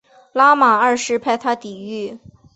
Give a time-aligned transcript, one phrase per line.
[0.33, 2.17] 拉玛二世派他抵御。